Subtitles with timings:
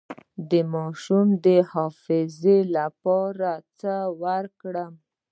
[0.49, 3.93] د ماشوم د حافظې لپاره باید څه
[4.23, 4.93] ورکړم؟